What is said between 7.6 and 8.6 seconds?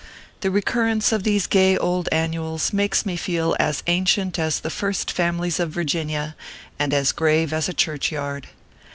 a church yard.